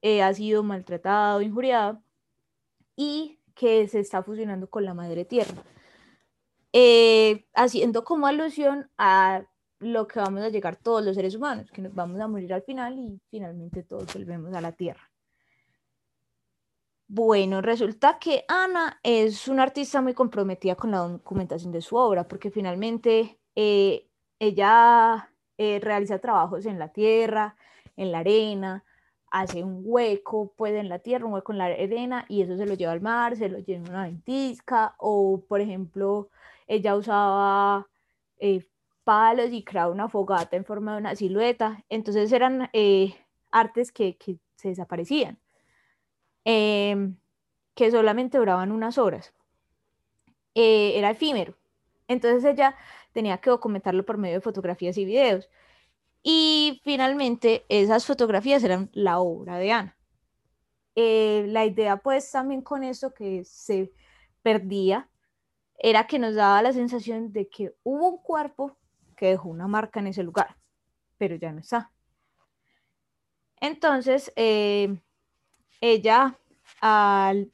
eh, 0.00 0.22
ha 0.22 0.32
sido 0.32 0.62
maltratado, 0.62 1.42
injuriado 1.42 2.04
y 2.94 3.40
que 3.56 3.88
se 3.88 3.98
está 3.98 4.22
fusionando 4.22 4.70
con 4.70 4.84
la 4.84 4.94
madre 4.94 5.24
tierra. 5.24 5.64
Eh, 6.72 7.48
haciendo 7.52 8.04
como 8.04 8.28
alusión 8.28 8.88
a 8.96 9.44
lo 9.80 10.06
que 10.06 10.20
vamos 10.20 10.42
a 10.42 10.50
llegar 10.50 10.76
todos 10.76 11.04
los 11.04 11.16
seres 11.16 11.34
humanos, 11.34 11.72
que 11.72 11.82
nos 11.82 11.92
vamos 11.92 12.20
a 12.20 12.28
morir 12.28 12.54
al 12.54 12.62
final 12.62 12.96
y 12.96 13.20
finalmente 13.28 13.82
todos 13.82 14.14
volvemos 14.14 14.54
a 14.54 14.60
la 14.60 14.70
tierra. 14.70 15.10
Bueno, 17.06 17.60
resulta 17.60 18.18
que 18.18 18.44
Ana 18.48 18.98
es 19.02 19.46
una 19.48 19.62
artista 19.62 20.00
muy 20.00 20.14
comprometida 20.14 20.74
con 20.74 20.90
la 20.90 20.98
documentación 20.98 21.70
de 21.70 21.82
su 21.82 21.96
obra, 21.96 22.26
porque 22.26 22.50
finalmente 22.50 23.38
eh, 23.54 24.08
ella 24.38 25.30
eh, 25.58 25.80
realiza 25.80 26.18
trabajos 26.18 26.66
en 26.66 26.78
la 26.78 26.88
tierra, 26.88 27.56
en 27.96 28.10
la 28.10 28.20
arena, 28.20 28.84
hace 29.30 29.62
un 29.62 29.82
hueco 29.84 30.54
pues 30.56 30.74
en 30.74 30.88
la 30.88 30.98
tierra, 31.00 31.26
un 31.26 31.34
hueco 31.34 31.52
en 31.52 31.58
la 31.58 31.66
arena 31.66 32.24
y 32.28 32.42
eso 32.42 32.56
se 32.56 32.66
lo 32.66 32.74
lleva 32.74 32.92
al 32.92 33.00
mar, 33.02 33.36
se 33.36 33.48
lo 33.48 33.58
lleva 33.58 33.84
en 33.84 33.90
una 33.90 34.04
ventisca 34.04 34.94
o 34.98 35.42
por 35.48 35.60
ejemplo 35.60 36.30
ella 36.66 36.96
usaba 36.96 37.88
eh, 38.38 38.66
palos 39.04 39.52
y 39.52 39.62
creaba 39.64 39.92
una 39.92 40.08
fogata 40.08 40.56
en 40.56 40.64
forma 40.64 40.92
de 40.94 41.00
una 41.00 41.16
silueta, 41.16 41.84
entonces 41.90 42.32
eran 42.32 42.70
artes 43.50 43.92
que, 43.92 44.16
que, 44.16 44.38
se 44.56 44.68
desaparecían, 44.68 45.38
em, 46.44 47.16
que 47.74 47.90
solamente 47.90 48.38
duraban 48.38 48.72
unas 48.72 48.98
horas, 48.98 49.34
era 50.54 51.10
efímero, 51.10 51.56
entonces 52.08 52.44
ella 52.44 52.76
tenía 53.12 53.38
que 53.38 53.50
documentarlo 53.50 54.04
por 54.04 54.18
medio 54.18 54.36
de 54.36 54.40
fotografías 54.40 54.98
y 54.98 55.04
videos. 55.04 55.48
Y 56.22 56.80
finalmente 56.84 57.64
esas 57.68 58.06
fotografías 58.06 58.64
eran 58.64 58.90
la 58.92 59.20
obra 59.20 59.58
de 59.58 59.72
Ana. 59.72 59.96
Eh, 60.96 61.44
la 61.48 61.64
idea 61.64 61.96
pues 61.98 62.30
también 62.30 62.62
con 62.62 62.84
eso 62.84 63.12
que 63.12 63.44
se 63.44 63.92
perdía 64.42 65.08
era 65.78 66.06
que 66.06 66.18
nos 66.18 66.34
daba 66.34 66.62
la 66.62 66.72
sensación 66.72 67.32
de 67.32 67.48
que 67.48 67.74
hubo 67.82 68.08
un 68.08 68.18
cuerpo 68.18 68.76
que 69.16 69.26
dejó 69.26 69.48
una 69.48 69.66
marca 69.66 70.00
en 70.00 70.08
ese 70.08 70.22
lugar, 70.22 70.56
pero 71.18 71.36
ya 71.36 71.52
no 71.52 71.60
está. 71.60 71.90
Entonces, 73.60 74.32
eh, 74.36 74.96
ella 75.84 76.38
al 76.80 77.52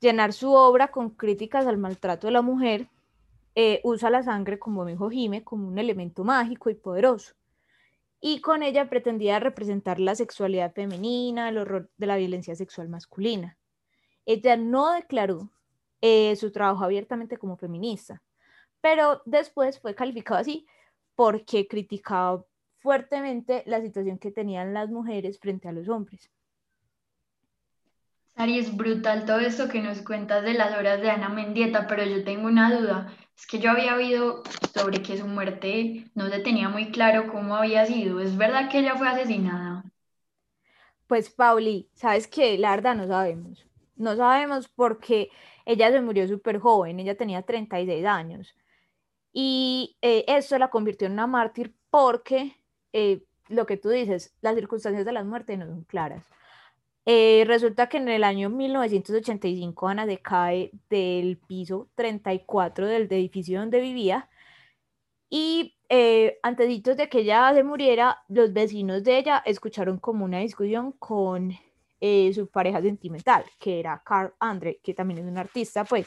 llenar 0.00 0.32
su 0.32 0.52
obra 0.52 0.92
con 0.92 1.10
críticas 1.10 1.66
al 1.66 1.76
maltrato 1.76 2.28
de 2.28 2.32
la 2.32 2.42
mujer, 2.42 2.88
eh, 3.56 3.80
usa 3.82 4.10
la 4.10 4.22
sangre, 4.22 4.60
como 4.60 4.84
dijo 4.84 5.10
Jime, 5.10 5.42
como 5.42 5.66
un 5.66 5.78
elemento 5.78 6.22
mágico 6.22 6.70
y 6.70 6.74
poderoso. 6.74 7.34
Y 8.20 8.40
con 8.40 8.62
ella 8.62 8.88
pretendía 8.88 9.40
representar 9.40 9.98
la 9.98 10.14
sexualidad 10.14 10.72
femenina, 10.72 11.48
el 11.48 11.58
horror 11.58 11.90
de 11.96 12.06
la 12.06 12.16
violencia 12.16 12.54
sexual 12.54 12.88
masculina. 12.88 13.58
Ella 14.24 14.56
no 14.56 14.92
declaró 14.92 15.50
eh, 16.00 16.36
su 16.36 16.52
trabajo 16.52 16.84
abiertamente 16.84 17.38
como 17.38 17.56
feminista, 17.56 18.22
pero 18.80 19.20
después 19.24 19.80
fue 19.80 19.96
calificado 19.96 20.40
así 20.40 20.66
porque 21.16 21.66
criticaba 21.66 22.44
fuertemente 22.76 23.64
la 23.66 23.80
situación 23.80 24.18
que 24.18 24.30
tenían 24.30 24.74
las 24.74 24.90
mujeres 24.90 25.40
frente 25.40 25.66
a 25.68 25.72
los 25.72 25.88
hombres. 25.88 26.30
Ari, 28.38 28.56
es 28.56 28.76
brutal 28.76 29.24
todo 29.24 29.40
esto 29.40 29.68
que 29.68 29.82
nos 29.82 30.00
cuentas 30.02 30.44
de 30.44 30.54
las 30.54 30.72
horas 30.78 31.00
de 31.00 31.10
Ana 31.10 31.28
Mendieta, 31.28 31.88
pero 31.88 32.04
yo 32.04 32.22
tengo 32.22 32.46
una 32.46 32.72
duda. 32.72 33.12
Es 33.36 33.48
que 33.48 33.58
yo 33.58 33.72
había 33.72 33.96
oído 33.96 34.44
sobre 34.72 35.02
que 35.02 35.18
su 35.18 35.26
muerte 35.26 36.04
no 36.14 36.28
se 36.28 36.38
tenía 36.38 36.68
muy 36.68 36.92
claro 36.92 37.32
cómo 37.32 37.56
había 37.56 37.84
sido. 37.84 38.20
¿Es 38.20 38.36
verdad 38.36 38.70
que 38.70 38.78
ella 38.78 38.94
fue 38.94 39.08
asesinada? 39.08 39.82
Pues, 41.08 41.30
Pauli, 41.30 41.88
¿sabes 41.94 42.28
qué? 42.28 42.56
La 42.58 42.70
verdad 42.70 42.94
no 42.94 43.08
sabemos. 43.08 43.66
No 43.96 44.14
sabemos 44.14 44.68
porque 44.68 45.30
ella 45.66 45.90
se 45.90 46.00
murió 46.00 46.28
súper 46.28 46.60
joven, 46.60 47.00
ella 47.00 47.16
tenía 47.16 47.42
36 47.42 48.06
años. 48.06 48.54
Y 49.32 49.96
eh, 50.00 50.24
eso 50.28 50.56
la 50.58 50.70
convirtió 50.70 51.08
en 51.08 51.14
una 51.14 51.26
mártir 51.26 51.74
porque, 51.90 52.56
eh, 52.92 53.24
lo 53.48 53.66
que 53.66 53.78
tú 53.78 53.88
dices, 53.88 54.32
las 54.42 54.54
circunstancias 54.54 55.04
de 55.04 55.12
la 55.12 55.24
muerte 55.24 55.56
no 55.56 55.66
son 55.66 55.82
claras. 55.82 56.24
Eh, 57.10 57.44
resulta 57.46 57.88
que 57.88 57.96
en 57.96 58.08
el 58.10 58.22
año 58.22 58.50
1985 58.50 59.88
Ana 59.88 60.04
decae 60.04 60.72
del 60.90 61.38
piso 61.38 61.88
34 61.94 62.86
del 62.86 63.04
edificio 63.04 63.60
donde 63.60 63.80
vivía 63.80 64.28
y 65.30 65.78
eh, 65.88 66.38
antes 66.42 66.68
de 66.82 67.08
que 67.08 67.20
ella 67.20 67.50
se 67.54 67.64
muriera, 67.64 68.22
los 68.28 68.52
vecinos 68.52 69.04
de 69.04 69.16
ella 69.16 69.42
escucharon 69.46 69.98
como 69.98 70.26
una 70.26 70.40
discusión 70.40 70.92
con 70.92 71.52
eh, 71.98 72.30
su 72.34 72.46
pareja 72.48 72.82
sentimental, 72.82 73.42
que 73.58 73.80
era 73.80 74.02
Carl 74.04 74.34
Andre, 74.38 74.78
que 74.82 74.92
también 74.92 75.20
es 75.20 75.24
un 75.24 75.38
artista, 75.38 75.84
pues. 75.84 76.06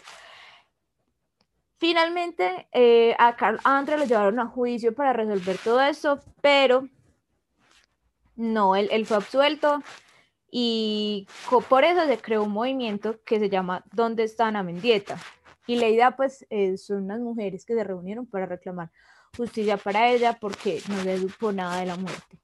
Finalmente, 1.80 2.68
eh, 2.72 3.16
a 3.18 3.36
Carl 3.36 3.60
Andre 3.64 3.98
lo 3.98 4.06
llevaron 4.06 4.40
a 4.40 4.46
juicio 4.46 4.94
para 4.94 5.14
resolver 5.14 5.58
todo 5.64 5.82
eso, 5.82 6.20
pero 6.42 6.88
no, 8.36 8.76
él, 8.76 8.88
él 8.92 9.08
fue 9.08 9.18
absuelto 9.18 9.82
y 10.52 11.28
por 11.70 11.84
eso 11.84 12.06
se 12.06 12.18
creó 12.18 12.44
un 12.44 12.52
movimiento 12.52 13.20
que 13.24 13.40
se 13.40 13.50
llama 13.50 13.84
¿Dónde 13.94 14.24
está 14.24 14.48
Ana 14.48 14.64
Mendieta? 14.64 15.18
Y 15.66 15.78
la 15.78 15.88
idea 15.88 16.16
pues 16.16 16.46
son 16.78 17.04
unas 17.04 17.20
mujeres 17.22 17.66
que 17.66 17.74
se 17.74 17.84
reunieron 17.84 18.26
para 18.26 18.46
reclamar 18.46 18.92
justicia 19.36 19.78
para 19.78 20.10
ella 20.10 20.38
porque 20.40 20.82
no 20.90 21.04
le 21.04 21.18
supo 21.18 21.52
nada 21.52 21.80
de 21.80 21.86
la 21.86 21.96
muerte. 21.96 22.38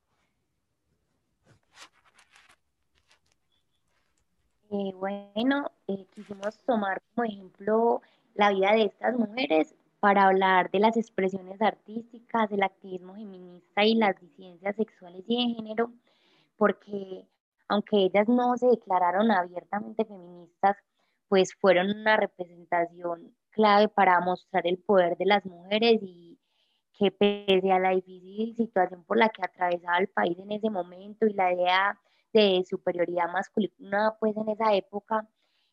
Eh, 4.69 4.93
bueno, 4.95 5.71
eh, 5.87 6.05
quisimos 6.13 6.57
tomar 6.65 7.01
como 7.15 7.25
ejemplo 7.25 8.01
la 8.35 8.51
vida 8.51 8.73
de 8.73 8.83
estas 8.83 9.17
mujeres 9.17 9.73
para 9.99 10.27
hablar 10.27 10.69
de 10.71 10.79
las 10.79 10.97
expresiones 10.97 11.61
artísticas, 11.61 12.49
del 12.49 12.63
activismo 12.63 13.13
feminista 13.13 13.85
y 13.85 13.95
las 13.95 14.19
disidencias 14.19 14.75
sexuales 14.75 15.23
y 15.25 15.35
de 15.37 15.55
género, 15.55 15.91
porque 16.57 17.25
aunque 17.69 17.97
ellas 17.97 18.27
no 18.27 18.55
se 18.57 18.67
declararon 18.67 19.31
abiertamente 19.31 20.05
feministas, 20.05 20.77
pues 21.27 21.53
fueron 21.55 21.89
una 21.89 22.17
representación 22.17 23.35
clave 23.51 23.89
para 23.89 24.19
mostrar 24.21 24.65
el 24.67 24.77
poder 24.77 25.17
de 25.17 25.25
las 25.25 25.45
mujeres 25.45 25.99
y 26.01 26.39
que 26.93 27.11
pese 27.11 27.71
a 27.71 27.79
la 27.79 27.91
difícil 27.91 28.55
situación 28.55 29.03
por 29.03 29.17
la 29.17 29.29
que 29.29 29.43
atravesaba 29.43 29.97
el 29.97 30.07
país 30.07 30.37
en 30.39 30.51
ese 30.51 30.69
momento 30.69 31.27
y 31.27 31.33
la 31.33 31.53
idea 31.53 31.99
de 32.33 32.63
superioridad 32.67 33.31
masculina, 33.31 34.15
pues 34.19 34.35
en 34.35 34.49
esa 34.49 34.73
época, 34.73 35.27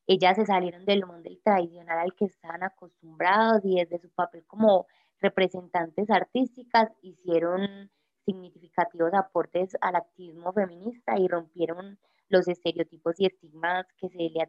ellas 0.06 0.36
se 0.36 0.46
salieron 0.46 0.84
del 0.84 1.06
mundo 1.06 1.30
tradicional 1.42 1.98
al 1.98 2.14
que 2.14 2.26
estaban 2.26 2.62
acostumbrados 2.62 3.64
y 3.64 3.76
desde 3.76 3.98
su 3.98 4.10
papel 4.10 4.44
como 4.46 4.86
representantes 5.20 6.10
artísticas 6.10 6.90
hicieron 7.00 7.90
significativos 8.24 9.12
aportes 9.14 9.76
al 9.80 9.96
activismo 9.96 10.52
feminista 10.52 11.18
y 11.18 11.28
rompieron 11.28 11.98
los 12.28 12.48
estereotipos 12.48 13.14
y 13.18 13.26
estigmas 13.26 13.86
que 13.98 14.08
se 14.08 14.18
le 14.18 14.40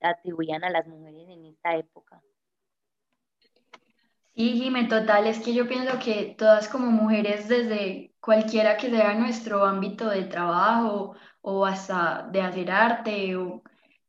atribuían 0.00 0.64
a 0.64 0.70
las 0.70 0.86
mujeres 0.86 1.28
en 1.28 1.46
esta 1.46 1.76
época. 1.76 2.22
Sí, 4.34 4.52
Jimé, 4.58 4.84
total, 4.84 5.26
es 5.26 5.40
que 5.40 5.52
yo 5.52 5.68
pienso 5.68 5.98
que 5.98 6.34
todas 6.38 6.66
como 6.68 6.90
mujeres, 6.90 7.48
desde 7.48 8.14
cualquiera 8.18 8.78
que 8.78 8.88
sea 8.88 9.14
nuestro 9.14 9.66
ámbito 9.66 10.08
de 10.08 10.24
trabajo 10.24 11.14
o 11.42 11.66
hasta 11.66 12.28
de 12.32 12.40
hacer 12.40 12.70
arte 12.70 13.36
o 13.36 13.62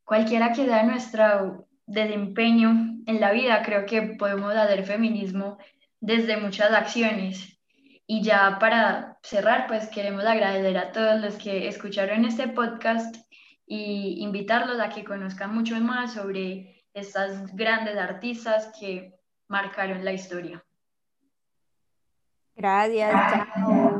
cualquiera 0.06 0.54
que 0.54 0.66
sea 0.66 0.84
nuestro 0.84 1.68
desempeño 1.86 3.02
en 3.06 3.20
la 3.20 3.34
vida, 3.34 3.63
creo 3.63 3.86
que 3.86 4.02
podemos 4.18 4.56
hacer 4.56 4.86
feminismo 4.86 5.58
desde 6.00 6.38
muchas 6.38 6.72
acciones. 6.72 7.60
Y 8.06 8.22
ya 8.22 8.58
para 8.60 9.18
cerrar, 9.24 9.68
pues 9.68 9.88
queremos 9.88 10.26
agradecer 10.26 10.78
a 10.78 10.92
todos 10.92 11.22
los 11.22 11.36
que 11.36 11.68
escucharon 11.68 12.26
este 12.26 12.48
podcast 12.50 13.16
y 13.66 14.22
invitarlos 14.22 14.80
a 14.80 14.89
que 14.89 15.04
conozcan 15.04 15.54
mucho 15.56 15.76
más 15.80 16.13
sobre 16.13 16.86
estas 16.94 17.56
grandes 17.56 17.98
artistas 17.98 18.72
que 18.80 19.16
marcaron 19.48 20.04
la 20.04 20.13
historia. 20.13 20.63
Gracias, 22.56 23.12
chao. 23.32 23.92